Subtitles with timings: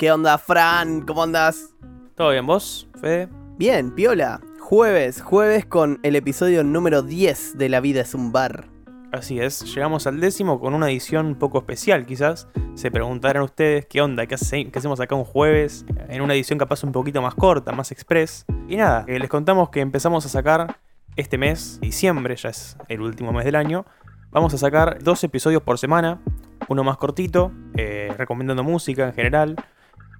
[0.00, 1.02] ¿Qué onda, Fran?
[1.02, 1.74] ¿Cómo andas?
[2.14, 3.28] ¿Todo bien, vos, Fede?
[3.58, 4.40] Bien, piola.
[4.58, 8.64] Jueves, jueves con el episodio número 10 de La vida es un bar.
[9.12, 12.48] Así es, llegamos al décimo con una edición un poco especial quizás.
[12.76, 16.58] Se preguntarán ustedes qué onda, qué, hace- qué hacemos acá un jueves, en una edición
[16.58, 18.46] capaz un poquito más corta, más express.
[18.70, 20.78] Y nada, eh, les contamos que empezamos a sacar
[21.14, 23.84] este mes, diciembre, ya es el último mes del año.
[24.30, 26.22] Vamos a sacar dos episodios por semana,
[26.68, 29.56] uno más cortito, eh, recomendando música en general.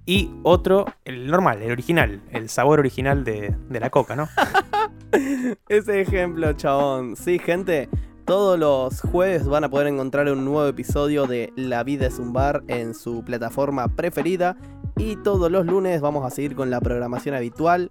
[0.05, 4.27] Y otro, el normal, el original, el sabor original de, de la coca, ¿no?
[5.69, 7.15] Ese ejemplo, chabón.
[7.15, 7.89] Sí, gente,
[8.25, 12.33] todos los jueves van a poder encontrar un nuevo episodio de La vida es un
[12.33, 14.57] bar en su plataforma preferida.
[14.97, 17.89] Y todos los lunes vamos a seguir con la programación habitual,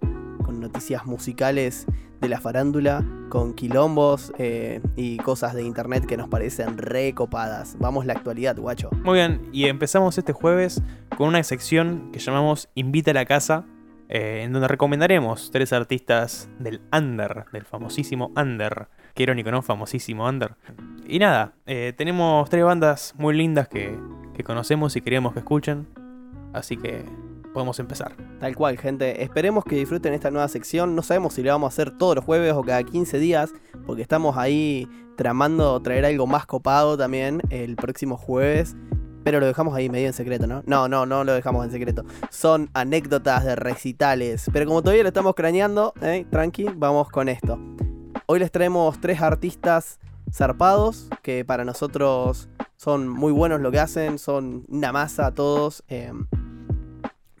[0.59, 1.87] noticias musicales
[2.21, 7.75] de la farándula, con quilombos eh, y cosas de internet que nos parecen recopadas.
[7.79, 8.91] Vamos la actualidad, guacho.
[9.03, 10.81] Muy bien, y empezamos este jueves
[11.17, 13.65] con una sección que llamamos Invita a la casa,
[14.07, 18.87] eh, en donde recomendaremos tres artistas del Under, del famosísimo Under.
[19.15, 19.61] Qué irónico, ¿no?
[19.63, 20.55] Famosísimo Under.
[21.07, 23.97] Y nada, eh, tenemos tres bandas muy lindas que,
[24.35, 25.87] que conocemos y queremos que escuchen,
[26.53, 27.03] así que
[27.53, 28.13] podemos empezar.
[28.39, 29.23] Tal cual, gente.
[29.23, 30.95] Esperemos que disfruten esta nueva sección.
[30.95, 33.53] No sabemos si la vamos a hacer todos los jueves o cada 15 días,
[33.85, 38.75] porque estamos ahí tramando traer algo más copado también el próximo jueves.
[39.23, 40.63] Pero lo dejamos ahí medio en secreto, ¿no?
[40.65, 42.03] No, no, no lo dejamos en secreto.
[42.31, 44.49] Son anécdotas de recitales.
[44.51, 46.25] Pero como todavía lo estamos craneando, ¿eh?
[46.31, 47.59] tranqui, vamos con esto.
[48.25, 49.99] Hoy les traemos tres artistas
[50.33, 55.83] zarpados que para nosotros son muy buenos lo que hacen, son una masa todos.
[55.87, 56.11] eh,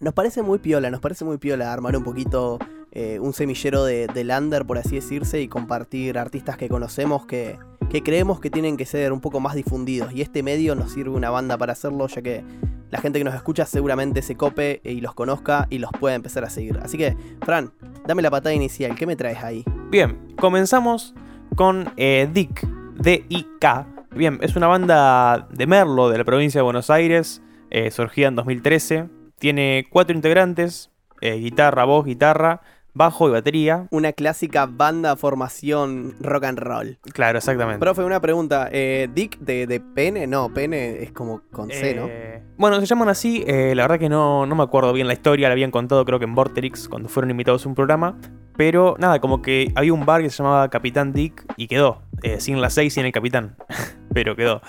[0.01, 2.59] nos parece muy piola, nos parece muy piola armar un poquito
[2.91, 7.57] eh, un semillero de, de lander, por así decirse, y compartir artistas que conocemos que,
[7.89, 10.11] que creemos que tienen que ser un poco más difundidos.
[10.13, 12.43] Y este medio nos sirve una banda para hacerlo, ya que
[12.89, 16.43] la gente que nos escucha seguramente se cope y los conozca y los pueda empezar
[16.43, 16.79] a seguir.
[16.83, 17.71] Así que, Fran,
[18.05, 19.63] dame la patada inicial, ¿qué me traes ahí?
[19.89, 21.13] Bien, comenzamos
[21.55, 22.67] con eh, Dick,
[22.97, 23.87] D-I-K.
[24.15, 28.35] Bien, es una banda de Merlo, de la provincia de Buenos Aires, eh, surgida en
[28.35, 29.20] 2013.
[29.41, 32.61] Tiene cuatro integrantes, eh, guitarra, voz, guitarra,
[32.93, 33.87] bajo y batería.
[33.89, 36.99] Una clásica banda formación rock and roll.
[37.11, 37.79] Claro, exactamente.
[37.79, 38.69] Profe, una pregunta.
[38.71, 40.27] eh, ¿Dick de, de pene?
[40.27, 42.05] No, pene es como con C, ¿no?
[42.07, 45.13] Eh, Bueno, se llaman así, eh, la verdad que no, no me acuerdo bien la
[45.13, 48.19] historia, la habían contado creo que en Vorterix cuando fueron invitados a un programa,
[48.55, 52.03] pero nada, como que había un bar que se llamaba Capitán Dick y quedó,
[52.37, 53.55] sin la 6 y sin el capitán,
[54.13, 54.61] pero quedó.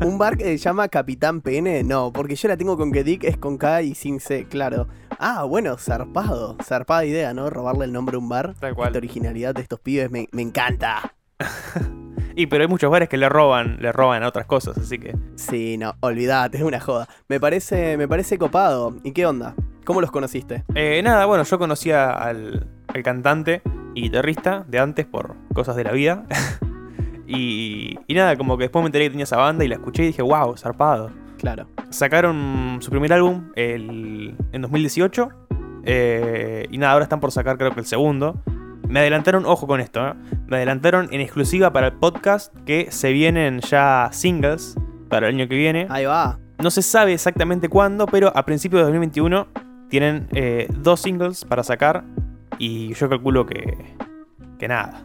[0.00, 1.82] ¿Un- ¿Un bar que se llama Capitán Pene?
[1.84, 4.88] No, porque yo la tengo con que Dick es con K y sin C, claro.
[5.18, 6.56] Ah, bueno, zarpado.
[6.62, 7.50] Zarpada idea, ¿no?
[7.50, 8.54] Robarle el nombre a un bar.
[8.60, 11.14] Tal Esta originalidad de estos pibes me, me encanta.
[12.36, 15.16] Y pero hay muchos bares que le roban, le roban a otras cosas, así que...
[15.36, 17.08] Sí, no, olvidate, es una joda.
[17.28, 18.96] Me parece, me parece copado.
[19.04, 19.54] ¿Y qué onda?
[19.84, 20.64] ¿Cómo los conociste?
[20.74, 23.62] Eh, nada, bueno, yo conocía al, al cantante
[23.94, 26.24] y guitarrista de antes por cosas de la vida.
[27.26, 30.02] y, y nada, como que después me enteré que tenía esa banda y la escuché
[30.04, 31.10] y dije, wow, zarpado.
[31.38, 31.66] Claro.
[31.90, 35.28] Sacaron su primer álbum el- en 2018.
[35.86, 38.40] eh, y nada, ahora están por sacar creo que el segundo.
[38.88, 40.12] Me adelantaron, ojo con esto, ¿eh?
[40.46, 44.76] me adelantaron en exclusiva para el podcast que se vienen ya singles
[45.08, 45.86] para el año que viene.
[45.90, 46.38] Ahí va.
[46.62, 49.46] No se sabe exactamente cuándo, pero a principios de 2021
[49.88, 52.04] tienen eh, dos singles para sacar.
[52.58, 53.76] Y yo calculo que,
[54.58, 55.02] que nada.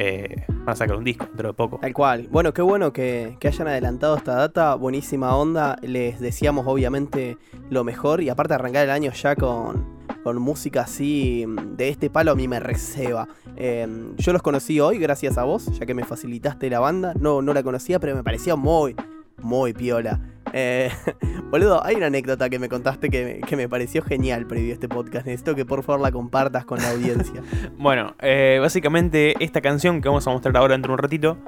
[0.00, 1.78] Eh, van a sacar un disco dentro de poco.
[1.78, 2.28] Tal cual.
[2.30, 4.76] Bueno, qué bueno que, que hayan adelantado esta data.
[4.76, 5.76] Buenísima onda.
[5.82, 7.36] Les deseamos obviamente
[7.68, 8.22] lo mejor.
[8.22, 12.34] Y aparte arrancar el año ya con, con música así mm, de este palo a
[12.36, 13.26] mí me receba.
[13.56, 13.88] Eh,
[14.18, 17.12] yo los conocí hoy gracias a vos, ya que me facilitaste la banda.
[17.18, 18.94] No, no la conocía, pero me parecía muy,
[19.42, 20.20] muy piola.
[20.52, 20.90] Eh,
[21.50, 24.88] boludo, hay una anécdota que me contaste que, que me pareció genial previo a este
[24.88, 25.26] podcast.
[25.26, 27.42] Necesito que por favor la compartas con la audiencia.
[27.78, 31.38] Bueno, eh, básicamente esta canción que vamos a mostrar ahora dentro de un ratito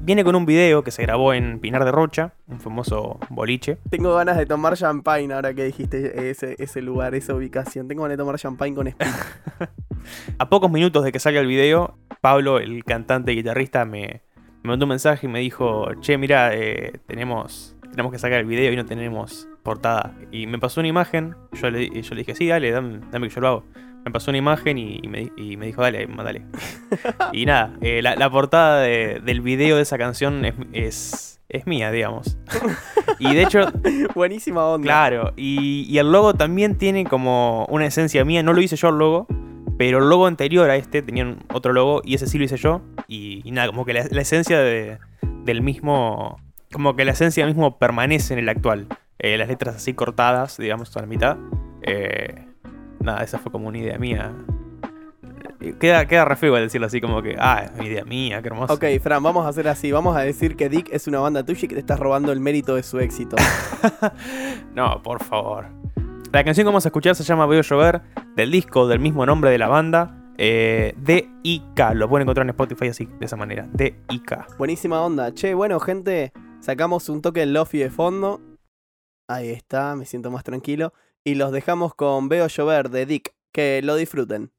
[0.00, 3.78] viene con un video que se grabó en Pinar de Rocha, un famoso boliche.
[3.90, 7.88] Tengo ganas de tomar champagne ahora que dijiste ese, ese lugar, esa ubicación.
[7.88, 9.08] Tengo ganas de tomar champagne con Speed.
[10.38, 14.22] A pocos minutos de que salga el video, Pablo, el cantante y guitarrista, me,
[14.62, 18.46] me mandó un mensaje y me dijo, che, mira, eh, tenemos, tenemos que sacar el
[18.46, 20.12] video y no tenemos portada.
[20.32, 23.34] Y me pasó una imagen, yo le, yo le dije, sí, dale, dame, dame que
[23.36, 23.64] yo lo hago.
[24.04, 26.42] Me pasó una imagen y, y me, y me dijo, dale, mandale.
[27.32, 31.66] y nada, eh, la, la portada de- del video de esa canción es, es, es
[31.68, 32.36] mía, digamos.
[33.20, 33.60] y de hecho,
[34.16, 34.84] Buenísima onda.
[34.84, 38.42] Claro, y, y el logo también tiene como una esencia mía.
[38.42, 39.28] No lo hice yo el logo,
[39.78, 42.82] pero el logo anterior a este tenía otro logo y ese sí lo hice yo.
[43.06, 44.98] Y, y nada, como que la, la esencia de-
[45.44, 46.40] del mismo.
[46.72, 48.86] Como que la esencia mismo permanece en el actual.
[49.18, 51.36] eh, las letras así cortadas, digamos, a la mitad.
[51.82, 52.46] Eh,
[53.00, 54.32] nada, esa fue como una idea mía.
[55.60, 58.48] Eh, Queda, queda re feo decirlo así como que, ah, es una idea mía, qué
[58.48, 58.74] hermoso.
[58.74, 59.92] Ok, Fran, vamos a hacer así.
[59.92, 62.40] Vamos a decir que Dick es una banda tuya y que te estás robando el
[62.40, 63.36] mérito de su éxito.
[64.74, 65.66] No, por favor.
[66.32, 68.00] La canción que vamos a escuchar se llama Veo llover,
[68.36, 71.94] del disco del mismo nombre de la banda, eh, D.I.K.
[71.94, 74.46] Lo pueden encontrar en Spotify así, de esa manera, D.I.K.
[74.58, 75.32] Buenísima onda.
[75.34, 76.32] Che, bueno, gente,
[76.62, 78.40] sacamos un toque del Lofi de fondo.
[79.28, 80.94] Ahí está, me siento más tranquilo.
[81.24, 83.34] Y los dejamos con Veo llover de Dick.
[83.52, 84.50] Que lo disfruten.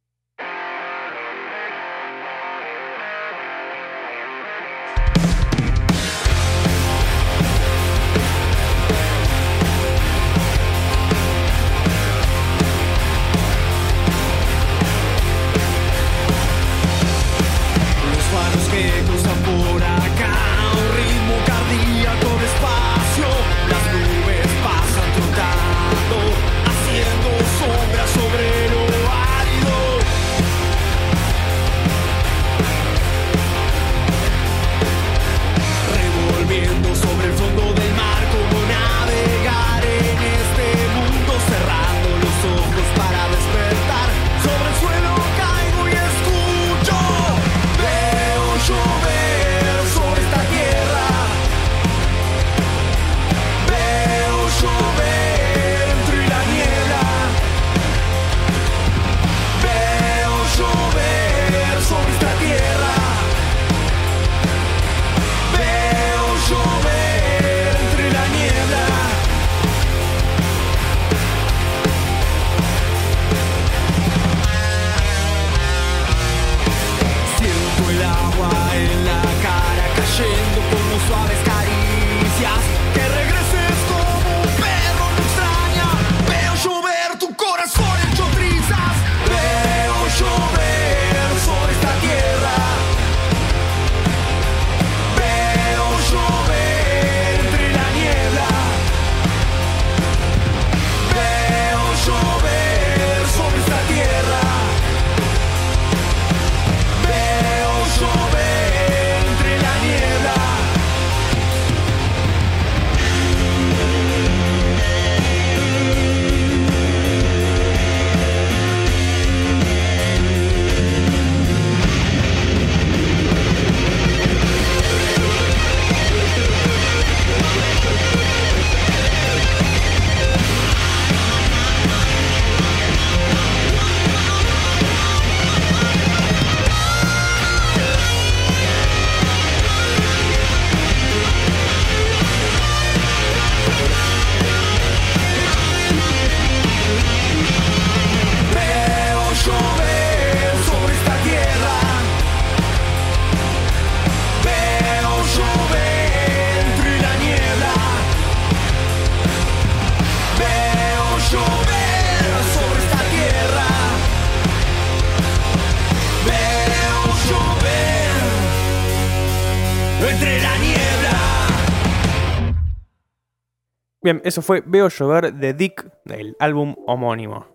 [174.03, 177.47] Bien, eso fue Veo llover de Dick, del álbum homónimo.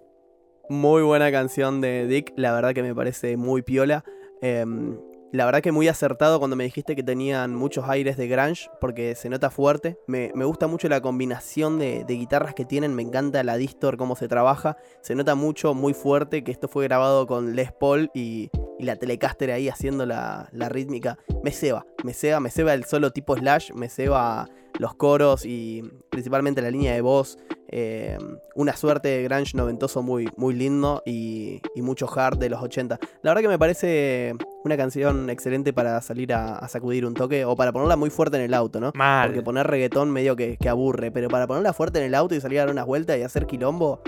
[0.70, 4.02] Muy buena canción de Dick, la verdad que me parece muy piola.
[4.40, 4.98] Em,
[5.30, 9.14] la verdad que muy acertado cuando me dijiste que tenían muchos aires de grunge, porque
[9.14, 9.98] se nota fuerte.
[10.06, 14.26] Me, gusta mucho la combinación de, guitarras que tienen, me encanta la distor, cómo se
[14.26, 14.78] trabaja.
[15.02, 18.96] Se nota mucho, muy fuerte, que esto fue grabado con Les Paul y, y la
[18.96, 21.18] Telecaster ahí haciendo la, la rítmica.
[21.44, 24.48] Me ceba, me ceba, me ceba el solo tipo slash, me ceba
[24.78, 27.38] los coros y principalmente la línea de voz.
[27.70, 28.16] eh,
[28.54, 32.98] una suerte de grunge noventoso muy, muy lindo y, y mucho hard de los 80.
[33.22, 37.44] La verdad que me parece una canción excelente para salir a, a sacudir un toque
[37.44, 38.92] o para ponerla muy fuerte en el auto, ¿no?
[38.94, 39.28] Mal.
[39.28, 42.40] Porque poner reggaetón medio que, que aburre, pero para ponerla fuerte en el auto y
[42.40, 44.00] salir a dar unas vueltas y hacer quilombo,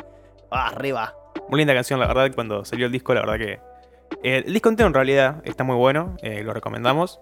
[0.50, 1.15] ¡ah, arriba!
[1.50, 3.53] Muy linda canción, la verdad, cuando salió el disco, la verdad que...
[4.23, 7.21] eh, el disco entero en realidad está muy bueno, eh, lo recomendamos,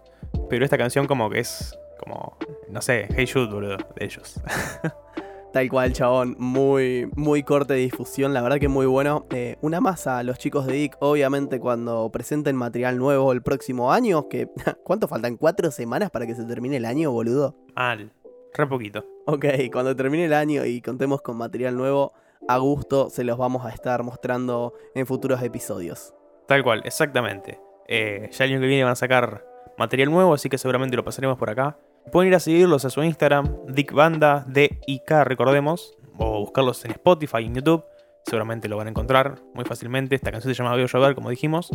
[0.49, 2.37] pero esta canción como que es como,
[2.71, 4.41] no sé, Hey Jude, boludo, de ellos.
[5.53, 6.37] Tal cual, chabón.
[6.39, 8.35] Muy, muy corte de difusión.
[8.35, 9.27] La verdad que muy bueno.
[9.31, 13.93] Eh, una más a los chicos de Dick, obviamente, cuando presenten material nuevo el próximo
[13.93, 14.29] año.
[14.29, 14.49] Que,
[14.85, 15.37] ¿Cuánto faltan?
[15.37, 17.57] ¿Cuatro semanas para que se termine el año, boludo?
[17.75, 18.13] Mal,
[18.53, 19.05] re poquito.
[19.27, 22.13] Ok, cuando termine el año y contemos con material nuevo,
[22.47, 26.15] a gusto se los vamos a estar mostrando en futuros episodios.
[26.47, 27.59] Tal cual, exactamente.
[27.89, 29.45] Eh, ya el año que viene van a sacar
[29.79, 31.79] material nuevo, así que seguramente lo pasaremos por acá.
[32.11, 37.47] Pueden ir a seguirlos a su Instagram, DickBanda, D-I-K, recordemos, o buscarlos en Spotify y
[37.47, 37.85] en YouTube.
[38.25, 40.15] Seguramente lo van a encontrar muy fácilmente.
[40.15, 41.71] Esta canción se llama Veo Llover, como dijimos.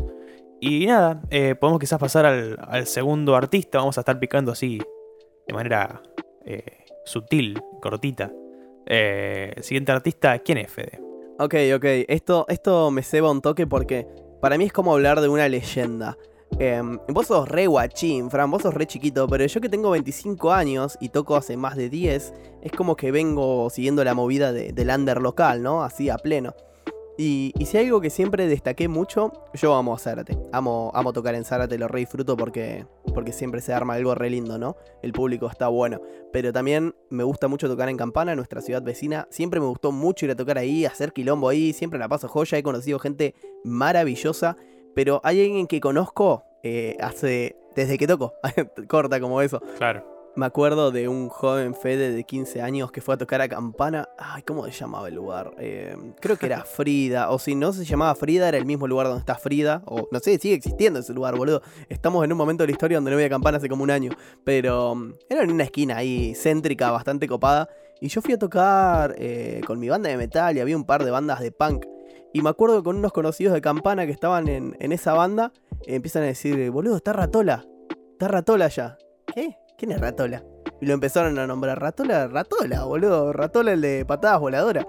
[0.59, 3.79] Y nada, eh, podemos quizás pasar al, segundo artista.
[3.79, 4.79] Vamos a estar picando así
[5.47, 6.01] de manera
[6.45, 8.31] eh, sutil, cortita.
[8.85, 11.01] Eh, siguiente artista, ¿quién es Fede?
[11.39, 11.85] Ok, ok.
[12.07, 14.07] Esto, esto me ceba un toque porque
[14.41, 16.17] para mí es como hablar de una leyenda.
[16.59, 20.51] Em, vos sos re guachín, Fran, vos sos re chiquito, pero yo que tengo 25
[20.51, 24.71] años y toco hace más de 10, es como que vengo siguiendo la movida de-
[24.71, 25.83] del under local, ¿no?
[25.83, 26.53] Así a pleno.
[27.15, 30.35] Y, si hay algo que siempre destaqué mucho, yo amo a Zárate.
[30.51, 34.31] Amo, amo tocar en Zárate, lo re disfruto porque, porque siempre se arma algo re
[34.31, 34.77] lindo, ¿no?
[35.03, 36.01] El público está bueno.
[36.31, 39.27] Pero también me gusta mucho tocar en Campana, nuestra ciudad vecina.
[39.29, 41.71] Siempre me gustó mucho ir a tocar ahí, hacer quilombo ahí.
[41.73, 42.57] Siempre la paso joya.
[42.57, 44.57] He conocido gente maravillosa.
[44.95, 47.55] Pero hay alguien que conozco eh, hace.
[47.75, 48.33] desde que toco.
[48.87, 49.61] Corta como eso.
[49.77, 50.13] Claro.
[50.35, 54.09] Me acuerdo de un joven Fede de 15 años que fue a tocar a Campana.
[54.17, 55.51] Ay, ¿cómo se llamaba el lugar?
[55.59, 57.29] Eh, creo que era Frida.
[57.29, 59.83] O si no se llamaba Frida, era el mismo lugar donde está Frida.
[59.85, 61.61] O no sé, sigue existiendo ese lugar, boludo.
[61.87, 63.91] Estamos en un momento de la historia donde no voy a Campana hace como un
[63.91, 64.11] año.
[64.43, 67.69] Pero mm, era en una esquina ahí, céntrica, bastante copada.
[68.01, 71.05] Y yo fui a tocar eh, con mi banda de metal y había un par
[71.05, 71.85] de bandas de punk.
[72.33, 75.53] Y me acuerdo con unos conocidos de Campana que estaban en, en esa banda,
[75.85, 77.65] empiezan a decir, boludo, está Ratola.
[78.13, 78.97] Está Ratola ya.
[79.33, 79.55] ¿Qué?
[79.77, 80.43] ¿Quién es Ratola?
[80.81, 81.79] Y lo empezaron a nombrar.
[81.79, 83.33] Ratola, Ratola, boludo.
[83.33, 84.85] Ratola el de patadas voladoras.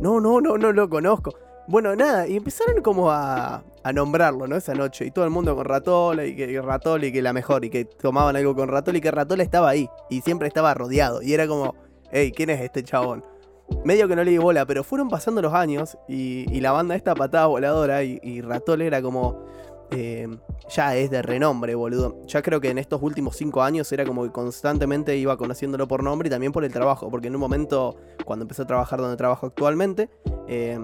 [0.00, 1.32] No, no, no, no lo conozco.
[1.68, 4.56] Bueno, nada, y empezaron como a, a nombrarlo, ¿no?
[4.56, 5.06] Esa noche.
[5.06, 7.64] Y todo el mundo con Ratola y que y Ratola y que la mejor.
[7.64, 9.88] Y que tomaban algo con Ratola y que Ratola estaba ahí.
[10.10, 11.22] Y siempre estaba rodeado.
[11.22, 11.74] Y era como,
[12.12, 13.24] hey, ¿quién es este chabón?
[13.84, 17.14] Medio que no le di bola, pero fueron pasando los años y, la banda esta
[17.14, 18.42] patada voladora y, y
[18.80, 19.44] era como...
[19.90, 20.28] eh,
[20.68, 22.26] ya es de renombre, boludo.
[22.26, 26.02] Ya creo que en estos últimos cinco años era como que constantemente iba conociéndolo por
[26.02, 27.08] nombre y también por el trabajo.
[27.10, 30.10] Porque en un momento, cuando empecé a trabajar donde trabajo actualmente,
[30.48, 30.78] eh,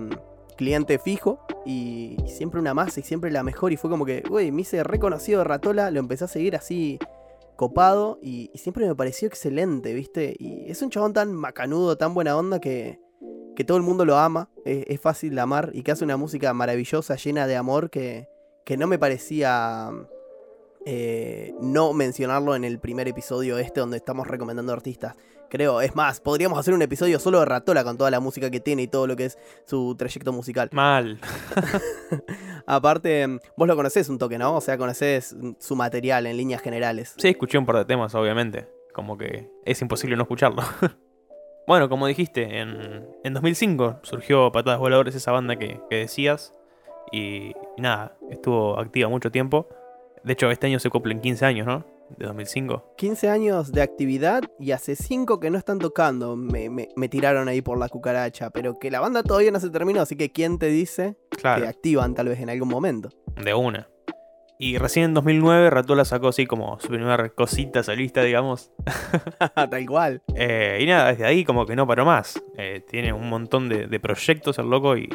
[0.56, 3.72] cliente fijo y, y siempre una más y siempre la mejor.
[3.72, 6.98] Y fue como que, güey, me hice reconocido de Ratola, lo empecé a seguir así
[7.62, 10.34] copado y, siempre me pareció excelente, ¿viste?
[10.36, 12.98] Y es un chabón tan macanudo, tan buena onda que,
[13.54, 16.16] que todo el mundo lo ama, es, es fácil de amar y que hace una
[16.16, 18.28] música maravillosa, llena de amor que,
[18.64, 19.92] que no me parecía
[20.84, 25.14] eh, no mencionarlo en el primer episodio este donde estamos recomendando artistas.
[25.52, 28.58] Creo, es más, podríamos hacer un episodio solo de Ratola con toda la música que
[28.58, 30.70] tiene y todo lo que es su trayecto musical.
[30.72, 31.20] Mal.
[32.66, 34.56] Aparte, vos lo conocés un toque, ¿no?
[34.56, 37.14] O sea, conocés su material en líneas generales.
[37.18, 38.66] Sí, escuché un par de temas, obviamente.
[38.94, 40.62] Como que es imposible no escucharlo.
[41.66, 46.54] bueno, como dijiste, en, en 2005 surgió Patadas Voladores, esa banda que, que decías.
[47.12, 49.68] Y, y nada, estuvo activa mucho tiempo.
[50.24, 51.91] De hecho, este año se cumplen 15 años, ¿no?
[52.18, 52.94] De 2005.
[52.96, 56.36] 15 años de actividad y hace 5 que no están tocando.
[56.36, 58.50] Me, me- me tiraron ahí por la cucaracha.
[58.50, 61.66] Pero que la banda todavía no se terminó, así que ¿quién te dice que Claro,
[61.68, 63.08] activan tal vez en algún momento?
[63.42, 63.88] de una.
[64.58, 68.70] Y recién en 2009 Ratola sacó así como su primera cosita solista, digamos.
[69.70, 70.22] tal cual.
[70.36, 72.40] Eh, y nada, desde ahí como que no paró más.
[72.58, 75.08] Eh, tiene un montón de, de proyectos el loco y,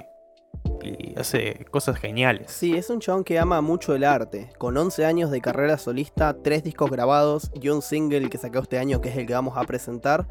[0.81, 2.51] y hace cosas geniales.
[2.51, 4.49] Sí, es un chabón que ama mucho el arte.
[4.57, 8.77] Con 11 años de carrera solista, 3 discos grabados y un single que sacó este
[8.77, 10.27] año que es el que vamos a presentar.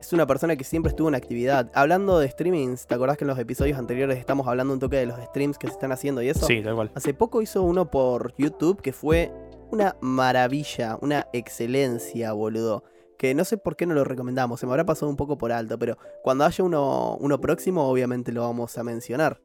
[0.00, 1.70] Es una persona que siempre estuvo en actividad.
[1.74, 5.06] Hablando de streamings, ¿te acordás que en los episodios anteriores estamos hablando un toque de
[5.06, 6.44] los streams que se están haciendo y eso?
[6.44, 6.90] Sí, tal cual.
[6.94, 9.30] Hace poco hizo uno por YouTube que fue
[9.70, 12.82] una maravilla, una excelencia, boludo.
[13.16, 15.52] Que no sé por qué no lo recomendamos, se me habrá pasado un poco por
[15.52, 19.40] alto, pero cuando haya uno, uno próximo, obviamente lo vamos a mencionar.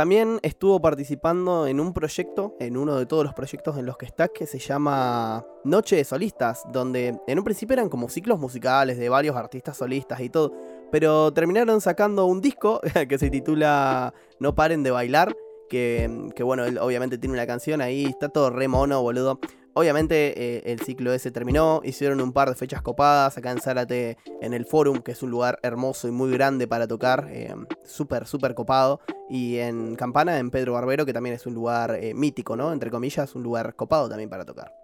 [0.00, 4.06] También estuvo participando en un proyecto, en uno de todos los proyectos en los que
[4.06, 8.96] está, que se llama Noche de Solistas, donde en un principio eran como ciclos musicales
[8.96, 10.54] de varios artistas solistas y todo,
[10.90, 12.80] pero terminaron sacando un disco
[13.10, 15.36] que se titula No paren de bailar,
[15.68, 19.38] que, bueno, él obviamente tiene una canción ahí, está todo re mono, boludo.
[19.74, 24.16] Obviamente eh, el ciclo ese terminó, hicieron un par de fechas copadas acá en Zárate,
[24.40, 28.26] en el Forum, que es un lugar hermoso y muy grande para tocar, eh, súper,
[28.26, 29.00] súper copado.
[29.28, 32.72] Y en Campana, en Pedro Barbero, que también es un lugar eh, mítico, ¿no?
[32.72, 34.74] Entre comillas, un lugar copado también para tocar.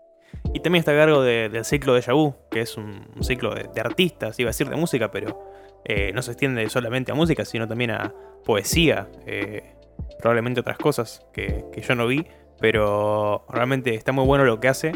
[0.55, 3.81] Y también está a cargo de- del ciclo de Yabú, que es un, ciclo de,
[3.81, 5.43] artistas, iba a decir de música, pero
[6.14, 8.12] no se extiende solamente a música, sino también a
[8.45, 9.09] poesía,
[10.19, 12.26] probablemente otras cosas que yo no vi,
[12.60, 14.92] pero realmente está muy bueno lo que hace.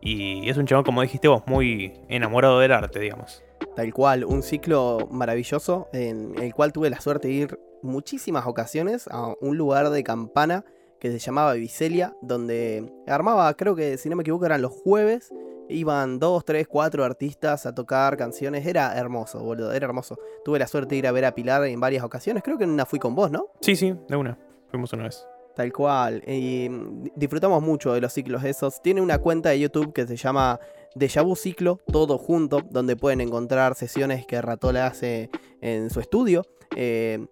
[0.00, 3.44] Y es un chabón, como dijiste vos, muy enamorado del arte, digamos.
[3.76, 9.08] Tal cual, un ciclo maravilloso en el cual tuve la suerte de ir muchísimas ocasiones
[9.10, 10.64] a un lugar de campana
[10.98, 15.32] que se llamaba Vicelia, donde armaba, creo que si no me equivoco, eran los jueves
[15.70, 18.66] Iban dos, tres, cuatro artistas a tocar canciones.
[18.66, 20.18] Era hermoso, boludo, era hermoso.
[20.44, 22.42] Tuve la suerte de ir a ver a Pilar en varias ocasiones.
[22.42, 23.46] Creo que en una fui con vos, ¿no?
[23.60, 24.36] Sí, sí, de una.
[24.68, 25.24] Fuimos una vez.
[25.60, 26.22] Tal cual.
[26.26, 28.80] Y mm, disfrutamos mucho de los ciclos esos.
[28.80, 30.58] Tiene una cuenta de YouTube que se llama
[30.94, 35.28] Deja Vu Ciclo, todo junto, donde pueden encontrar sesiones que Ratola hace
[35.60, 36.46] en su estudio.
[36.74, 37.26] Eh,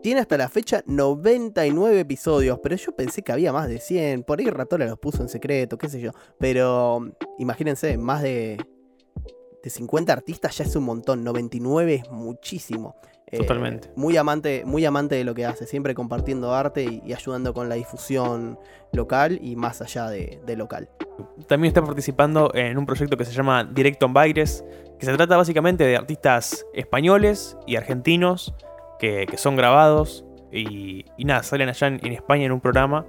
[0.00, 4.22] tiene hasta la fecha 99 episodios, pero yo pensé que había más de 100.
[4.22, 6.12] Por ahí Ratola los puso en secreto, qué sé yo.
[6.38, 7.10] Pero mm,
[7.40, 8.64] imagínense, más de,
[9.60, 11.24] de 50 artistas ya es un montón.
[11.24, 12.94] 99 es muchísimo.
[13.32, 13.90] Eh, Totalmente.
[13.96, 17.70] muy, amante, muy amante de lo que hace, siempre compartiendo arte y, y ayudando con
[17.70, 18.58] la difusión
[18.92, 20.90] local y más allá de, de local.
[21.46, 24.64] También está participando en un proyecto que se llama Directo en Baires,
[24.98, 28.54] que se trata básicamente de artistas españoles y argentinos
[28.98, 33.06] que, que son grabados y, y nada, salen allá en, en España en un programa.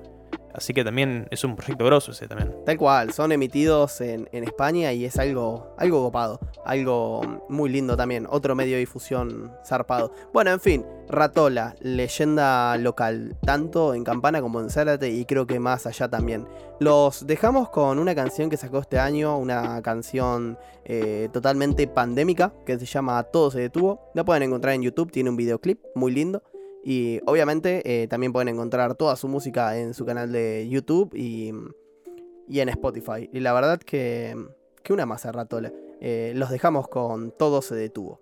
[0.53, 2.53] Así que también es un proyecto grosso ese también.
[2.65, 8.27] Tal cual, son emitidos en, España y es algo, algo copado, algo muy lindo también,
[8.29, 10.11] otro medio de difusión zarpado.
[10.33, 15.59] Bueno, en fin, Ratola, leyenda local, tanto en Campana como en Zárate y creo que
[15.59, 16.47] más allá también.
[16.79, 22.77] Los dejamos con una canción que sacó este año, una canción eh, totalmente pandémica que
[22.77, 24.11] se llama Todo se detuvo.
[24.13, 26.43] La pueden encontrar en YouTube, tiene un videoclip muy lindo.
[26.83, 31.51] Y obviamente eh, también pueden encontrar toda su música en su canal de YouTube y,
[32.47, 33.29] y en Spotify.
[33.31, 34.35] Y la verdad que,
[34.83, 35.71] que una masa ratola.
[36.01, 38.19] Eh, los dejamos con Todo se detuvo.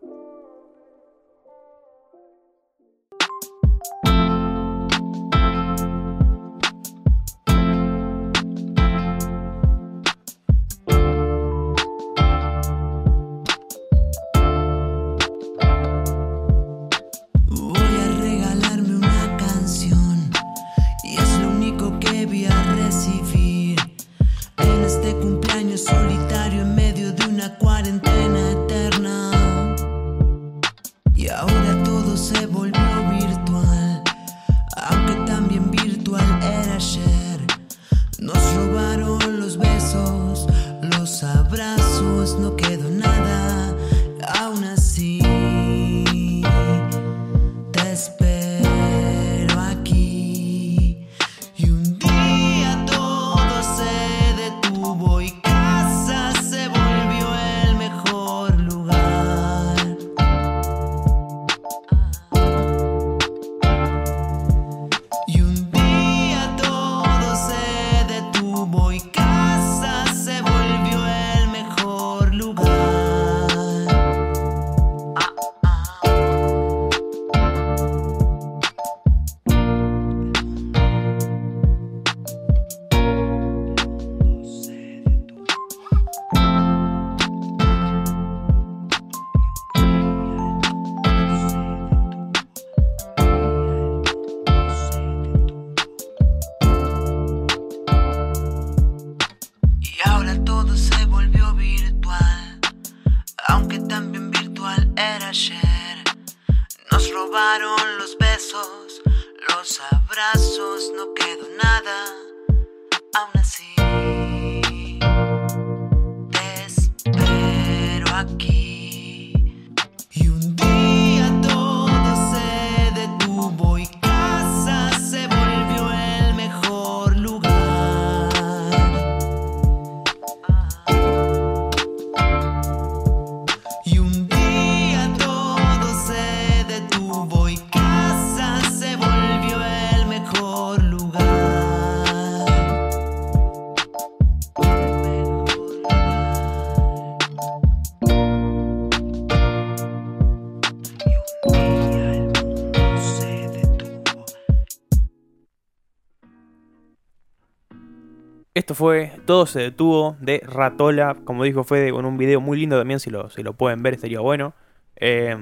[158.73, 161.15] Fue Todo se detuvo de Ratola.
[161.23, 162.99] Como dijo Fede, con un video muy lindo también.
[162.99, 164.53] Si lo, si lo pueden ver, estaría bueno.
[164.95, 165.36] Eh,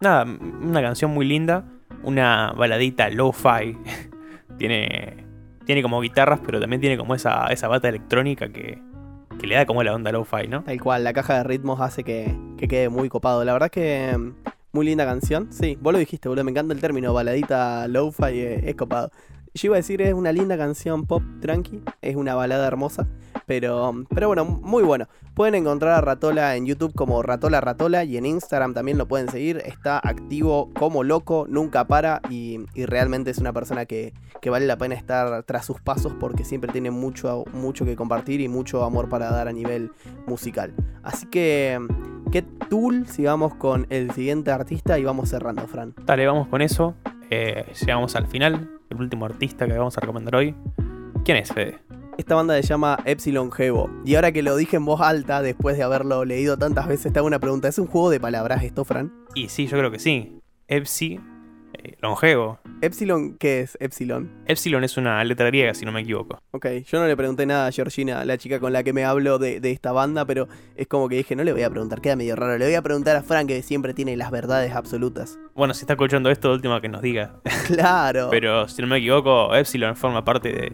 [0.00, 1.64] nada, una canción muy linda.
[2.02, 3.76] Una baladita lo-fi.
[4.58, 5.24] tiene,
[5.64, 8.80] tiene como guitarras, pero también tiene como esa, esa bata electrónica que,
[9.38, 10.62] que le da como la onda lo-fi, ¿no?
[10.64, 13.44] Tal cual, la caja de ritmos hace que, que quede muy copado.
[13.44, 14.32] La verdad que mm,
[14.72, 15.52] muy linda canción.
[15.52, 16.44] Sí, vos lo dijiste, boludo.
[16.44, 19.10] Me encanta el término baladita lo-fi, eh, es copado.
[19.56, 23.06] Yo iba a decir, es una linda canción pop tranqui, es una balada hermosa,
[23.46, 25.06] pero, pero bueno, muy bueno.
[25.34, 29.28] Pueden encontrar a Ratola en YouTube como Ratola Ratola y en Instagram también lo pueden
[29.28, 29.62] seguir.
[29.64, 34.76] Está activo como loco, nunca para y, realmente es una persona que, que vale la
[34.76, 39.08] pena estar tras sus pasos porque siempre tiene mucho, mucho que compartir y mucho amor
[39.08, 39.92] para dar a nivel
[40.26, 40.74] musical.
[41.04, 41.78] Así que,
[42.32, 43.06] ¿qué tool?
[43.06, 45.94] Sigamos con el siguiente artista y vamos cerrando, Fran.
[46.04, 46.96] Dale, vamos con eso.
[47.30, 48.73] Eh, llegamos al final.
[48.94, 50.54] El último artista que vamos a recomendar hoy.
[51.24, 51.78] ¿Quién es, Fede?
[52.16, 53.90] Esta banda se llama Epsilon Hevo.
[54.04, 57.18] Y ahora que lo dije en voz alta, después de haberlo leído tantas veces, te
[57.18, 57.66] hago una pregunta.
[57.66, 59.12] ¿Es un juego de palabras esto, Fran?
[59.34, 60.38] Y sí, yo creo que sí.
[60.68, 61.20] Epsi,
[62.00, 62.58] longevo.
[62.80, 64.30] ¿Epsilon qué es Epsilon?
[64.46, 66.38] Epsilon es una letra griega, si no me equivoco.
[66.52, 69.38] Ok, yo no le pregunté nada a Georgina, la chica con la que me hablo
[69.38, 72.16] de, de esta banda, pero es como que dije, no le voy a preguntar, queda
[72.16, 72.58] medio raro.
[72.58, 75.38] Le voy a preguntar a Fran, que siempre tiene las verdades absolutas.
[75.54, 77.40] Bueno, si está escuchando esto, última que nos diga.
[77.64, 78.28] Claro.
[78.30, 80.72] Pero si no me equivoco, Epsilon forma parte de,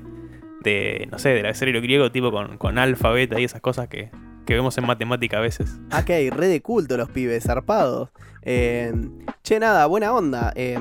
[0.63, 4.11] de no sé, del abecedario griego, tipo con, con alfa, beta y esas cosas que,
[4.51, 5.79] que vemos en matemática a veces.
[5.93, 8.09] Ah, que hay re de culto los pibes, zarpados.
[8.43, 8.93] Eh,
[9.45, 10.53] che, nada, buena onda.
[10.57, 10.77] Eh,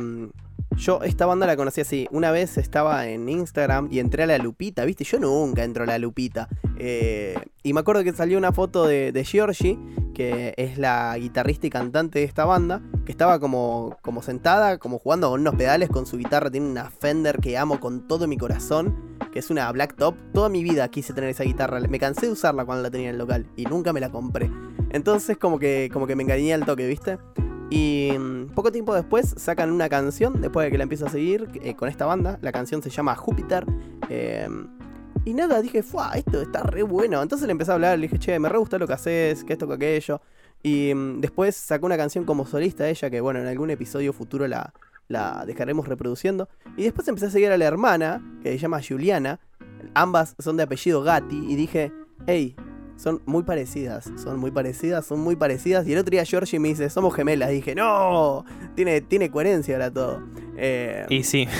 [0.79, 2.07] yo esta banda la conocí así.
[2.11, 5.03] Una vez estaba en Instagram y entré a la lupita, ¿viste?
[5.03, 6.47] Yo nunca entro a la lupita.
[6.77, 9.77] Eh, y me acuerdo que salió una foto de, de Giorgi,
[10.13, 14.99] que es la guitarrista y cantante de esta banda, que estaba como, como sentada, como
[14.99, 16.49] jugando con unos pedales con su guitarra.
[16.49, 20.15] Tiene una Fender que amo con todo mi corazón, que es una Black Top.
[20.33, 21.81] Toda mi vida quise tener esa guitarra.
[21.81, 24.49] Me cansé de usarla cuando la tenía en el local y nunca me la compré.
[24.91, 27.17] Entonces como que, como que me encariñé al toque, ¿viste?
[27.69, 31.49] Y mm, poco tiempo después sacan una canción, después de que la empiezo a seguir
[31.61, 32.39] eh, con esta banda.
[32.41, 33.65] La canción se llama Júpiter.
[34.09, 34.47] eh,
[35.25, 36.13] y nada, dije, ¡fua!
[36.15, 37.21] Esto está re bueno.
[37.21, 39.53] Entonces le empecé a hablar, le dije, che, me re gusta lo que haces, que
[39.53, 40.21] esto, que aquello.
[40.63, 44.47] Y mm, después sacó una canción como solista ella, que bueno, en algún episodio futuro
[44.47, 44.73] la,
[45.07, 46.47] la dejaremos reproduciendo.
[46.77, 49.39] Y después empecé a seguir a la hermana, que se llama Juliana.
[49.93, 51.45] Ambas son de apellido Gatti.
[51.47, 51.91] Y dije,
[52.25, 52.55] hey,
[52.99, 55.87] son muy parecidas, son muy parecidas, son muy parecidas.
[55.87, 57.51] Y el otro día Georgie me dice, somos gemelas.
[57.51, 58.43] Y dije, no,
[58.75, 60.21] tiene, tiene coherencia ahora todo.
[60.57, 61.47] Eh, Y sí.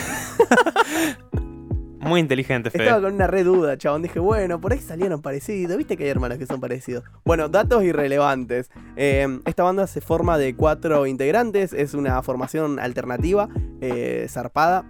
[2.02, 2.84] Muy inteligente, Fede.
[2.84, 4.02] Estaba con una re duda, chabón.
[4.02, 5.78] Dije, bueno, por ahí salieron parecidos.
[5.78, 7.04] Viste que hay hermanos que son parecidos.
[7.26, 8.70] Bueno, datos irrelevantes.
[8.96, 11.74] Eh, esta banda se forma de cuatro integrantes.
[11.74, 13.50] Es una formación alternativa,
[13.82, 14.86] eh, zarpada.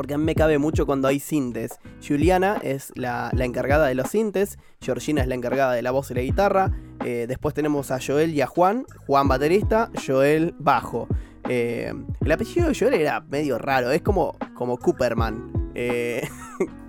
[0.00, 1.78] Porque a mí me cabe mucho cuando hay sintes.
[2.02, 4.58] Juliana es la, la encargada de los sintes.
[4.80, 6.72] Georgina es la encargada de la voz y la guitarra.
[7.04, 8.86] eh, después tenemos a Joel y a Juan.
[9.06, 11.06] Juan baterista, Joel bajo.
[11.50, 13.90] Eh, el apellido de Joel era medio raro.
[13.90, 15.69] Es como, como Cooperman.
[15.80, 16.28] Eh,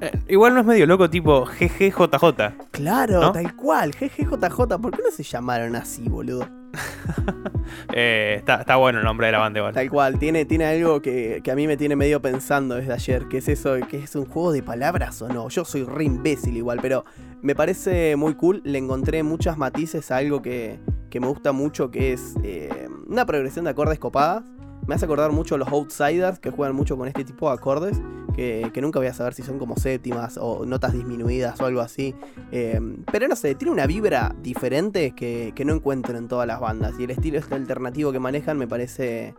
[0.02, 2.70] Eh, igual no es medio loco, tipo GGJJ.
[2.72, 3.32] Claro, ¿No?
[3.32, 3.92] tal cual.
[3.92, 6.48] GGJJ, ¿por qué no se llamaron así, boludo?
[7.94, 9.74] Eh, está, está bueno el nombre de la banda igual.
[9.74, 13.28] Tal cual, tiene, tiene algo que, que a mí me tiene medio pensando desde ayer,
[13.30, 15.48] que es eso, que es un juego de palabras o no.
[15.48, 17.06] Yo soy re imbécil igual, pero
[17.42, 18.62] me parece muy cool.
[18.66, 23.26] Le encontré muchas matices a algo que, que me gusta mucho, que es eh, una
[23.26, 24.44] progresión de acordes copadas.
[24.88, 28.02] Me hace acordar mucho a los Outsiders, que juegan mucho con este tipo de acordes,
[28.36, 31.82] que, que nunca voy a saber si son como séptimas o notas disminuidas o algo
[31.82, 32.16] así.
[32.52, 32.80] Eh,
[33.12, 36.94] pero no sé, tiene una vibra diferente que, que no encuentro en todas las bandas.
[37.00, 39.36] Y el estilo este alternativo que manejan me parece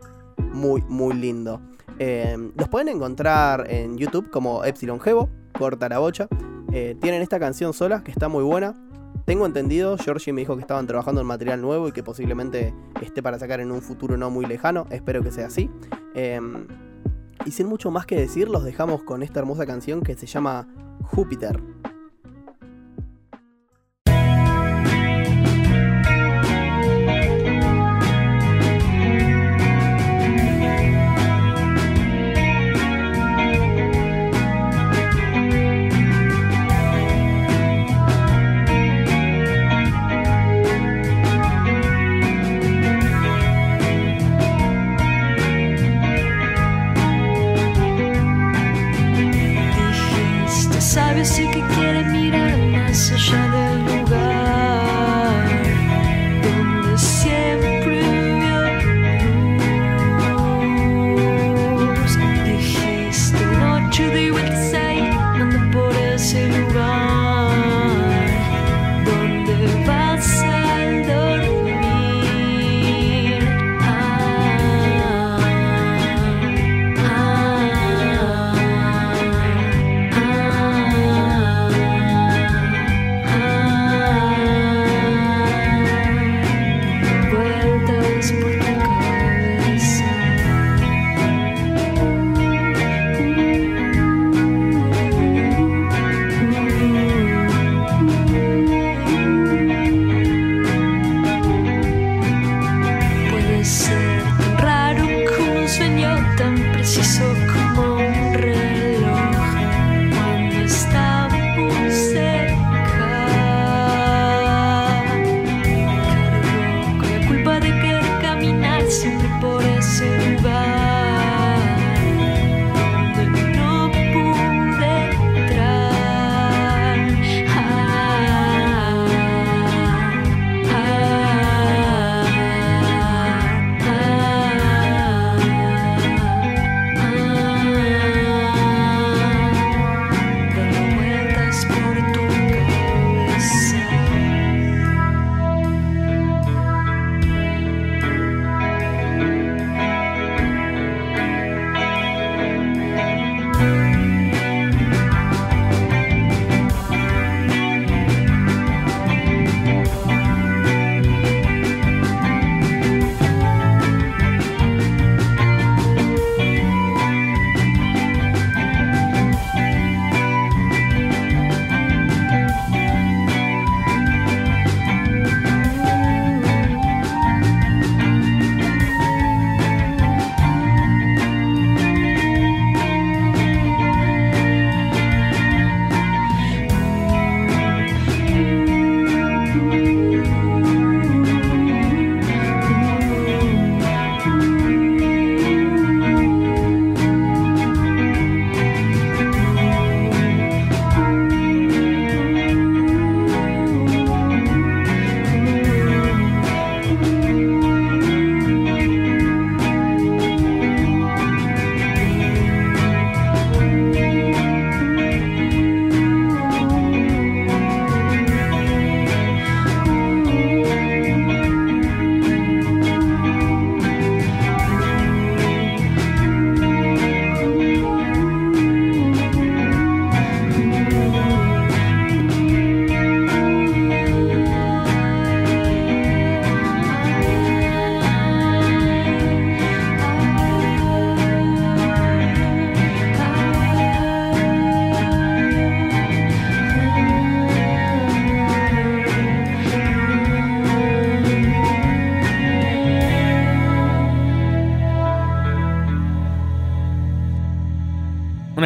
[0.53, 1.61] muy, muy lindo.
[1.99, 6.27] Eh, los pueden encontrar en YouTube como Epsilon Hevo, corta la bocha.
[6.71, 8.75] Eh, tienen esta canción sola que está muy buena.
[9.25, 13.23] Tengo entendido, Georgie me dijo que estaban trabajando en material nuevo y que posiblemente esté
[13.23, 14.85] para sacar en un futuro no muy lejano.
[14.89, 15.69] Espero que sea así.
[16.13, 16.41] Eh,
[17.45, 20.67] y sin mucho más que decir, los dejamos con esta hermosa canción que se llama
[21.03, 21.61] Júpiter.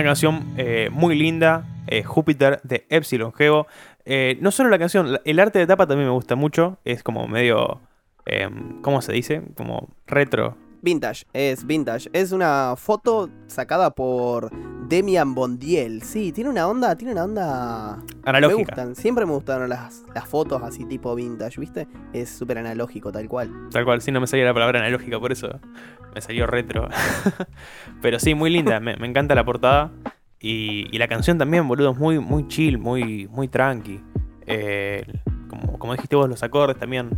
[0.07, 3.67] Canción eh, muy linda, eh, Júpiter de Epsilon Geo.
[4.05, 6.77] Eh, no solo la canción, el arte de tapa también me gusta mucho.
[6.85, 7.81] Es como medio.
[8.25, 9.41] em, ¿Cómo se dice?
[9.55, 10.57] Como retro.
[10.81, 12.09] Vintage, es vintage.
[12.13, 14.51] Es una foto sacada por
[14.87, 16.01] Demian Bondiel.
[16.03, 17.97] Sí, tiene una onda, tiene una onda...
[18.23, 18.73] Me Analógica.
[18.75, 21.87] gustan, siempre me gustaron las, las fotos así tipo vintage, ¿viste?
[22.13, 23.49] Es súper analógico, tal cual.
[23.71, 25.59] Tal cual, sí, no me salía la palabra analógica, por eso
[26.13, 26.87] me salió retro.
[28.01, 29.91] Pero sí, muy linda, me, me encanta la portada.
[30.39, 33.99] Y, y la canción también, boludo, es muy, muy chill, muy, muy tranqui.
[34.45, 35.03] Eh,
[35.49, 37.09] como, como dijiste vos, los acordes también.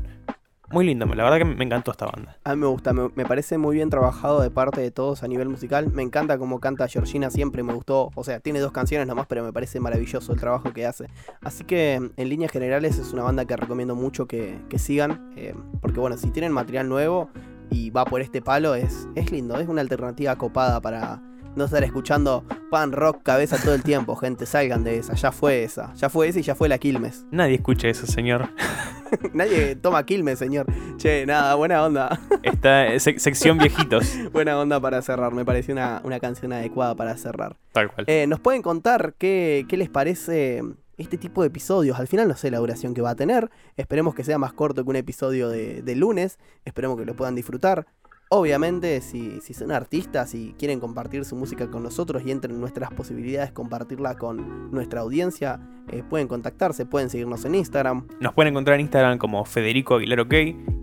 [0.72, 2.38] Muy lindo, la verdad que me encantó esta banda.
[2.44, 5.28] A mí me gusta, me, me parece muy bien trabajado de parte de todos a
[5.28, 5.92] nivel musical.
[5.92, 8.12] Me encanta cómo canta Georgina, siempre me gustó.
[8.14, 11.08] O sea, tiene dos canciones nomás, pero me parece maravilloso el trabajo que hace.
[11.42, 15.32] Así que, en líneas generales, es una banda que recomiendo mucho que, que sigan.
[15.36, 17.30] eh, porque, bueno, si tienen material nuevo
[17.72, 19.58] y va por este palo, es, es lindo.
[19.60, 21.22] Es una alternativa copada para
[21.56, 24.16] no estar escuchando pan rock cabeza todo el tiempo.
[24.18, 25.14] Gente, salgan de esa.
[25.16, 25.94] Ya fue esa.
[25.96, 27.26] Ya fue esa y ya fue la Quilmes.
[27.32, 28.50] Nadie escucha eso, señor.
[29.34, 30.68] Nadie toma Quilmes, señor.
[30.98, 32.20] Che, nada, buena onda.
[32.44, 34.16] Esta eh, sec- sección viejitos.
[34.32, 37.58] Buena onda para cerrar, me pareció una, una canción adecuada para cerrar.
[37.72, 38.06] Tal cual.
[38.08, 40.62] Eh, ¿Nos pueden contar qué, qué les parece
[40.98, 42.00] este tipo de episodios?
[42.00, 43.50] Al final no sé la duración que va a tener.
[43.78, 46.38] Esperemos que sea más corto que un episodio de, de lunes.
[46.66, 47.88] Esperemos que lo puedan disfrutar.
[48.32, 52.62] Obviamente, si, si son artistas y quieren compartir su música con nosotros y entren en
[52.62, 55.60] nuestras posibilidades compartirla con nuestra audiencia,
[55.92, 58.06] eh, pueden contactarse, pueden seguirnos en Instagram.
[58.20, 60.34] Nos pueden encontrar en Instagram como Federico Aguilar OK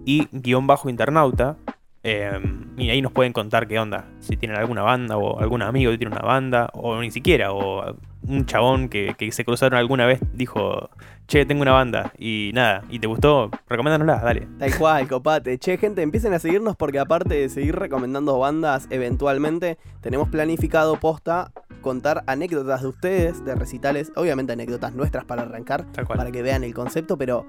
[0.05, 1.57] y guion bajo internauta.
[2.03, 2.41] Eh,
[2.79, 4.09] y ahí nos pueden contar qué onda.
[4.19, 7.97] Si tienen alguna banda o algún amigo que tiene una banda, o ni siquiera, o
[8.29, 10.91] un chabón que, que se cruzaron alguna vez dijo,
[11.27, 14.49] che, tengo una banda y nada, y te gustó, recomiéndanosla, dale.
[14.59, 15.59] Tal cual, copate.
[15.59, 21.53] Che, gente, empiecen a seguirnos porque aparte de seguir recomendando bandas eventualmente, tenemos planificado posta
[21.81, 26.19] contar anécdotas de ustedes, de recitales, obviamente anécdotas nuestras para arrancar, Tal cual.
[26.19, 27.47] para que vean el concepto, pero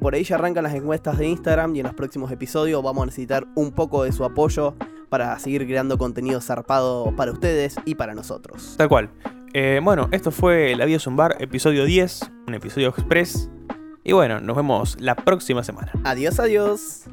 [0.00, 3.06] por ahí ya arrancan las encuestas de Instagram y en los próximos episodios vamos a
[3.06, 4.74] necesitar un poco de su apoyo
[5.08, 8.74] para seguir creando contenido zarpado para ustedes y para nosotros.
[8.76, 9.10] Tal cual.
[9.54, 11.06] Eh, bueno, esto fue La Vida es
[11.40, 13.50] episodio 10, un episodio express.
[14.04, 15.92] Y bueno, nos vemos la próxima semana.
[16.04, 17.04] Adiós, adiós.